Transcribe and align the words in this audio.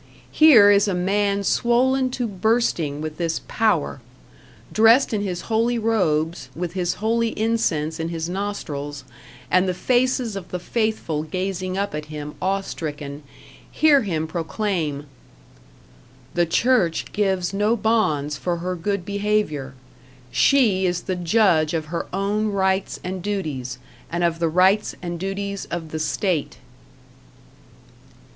Here 0.31 0.71
is 0.71 0.87
a 0.87 0.95
man 0.95 1.43
swollen 1.43 2.09
to 2.09 2.27
bursting 2.27 3.01
with 3.01 3.17
this 3.17 3.41
Power. 3.47 4.01
Dressed 4.73 5.13
in 5.13 5.21
his 5.21 5.41
holy 5.41 5.77
robes, 5.77 6.49
with 6.55 6.73
his 6.73 6.95
holy 6.95 7.39
incense 7.39 7.99
in 7.99 8.09
his 8.09 8.27
nostrils, 8.27 9.03
and 9.51 9.69
the 9.69 9.75
faces 9.75 10.35
of 10.35 10.49
the 10.49 10.57
faithful 10.57 11.21
gazing 11.21 11.77
up 11.77 11.93
at 11.93 12.05
him 12.05 12.33
awe 12.41 12.61
stricken, 12.61 13.21
hear 13.69 14.01
him 14.01 14.25
proclaim: 14.25 15.05
The 16.33 16.47
Church 16.47 17.11
gives 17.11 17.53
no 17.53 17.75
bonds 17.75 18.37
for 18.37 18.57
her 18.57 18.75
good 18.75 19.05
behavior. 19.05 19.75
She 20.31 20.87
is 20.87 21.01
the 21.01 21.15
judge 21.15 21.75
of 21.75 21.85
her 21.93 22.07
own 22.11 22.47
rights 22.47 22.99
and 23.03 23.21
duties, 23.21 23.77
and 24.11 24.23
of 24.23 24.39
the 24.39 24.49
rights 24.49 24.95
and 25.03 25.19
duties 25.19 25.65
of 25.65 25.91
the 25.91 25.99
state. 25.99 26.57